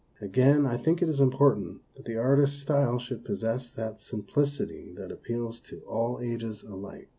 Again, 0.19 0.65
I 0.65 0.77
think 0.77 1.03
it 1.03 1.09
is 1.09 1.21
important 1.21 1.81
that 1.95 2.05
the 2.05 2.17
artist's 2.17 2.59
style 2.59 2.97
should 2.97 3.23
possess 3.23 3.69
that 3.69 4.01
simplicity 4.01 4.91
that 4.97 5.11
appeals 5.11 5.59
to 5.69 5.81
all 5.81 6.19
ages 6.23 6.63
alike. 6.63 7.09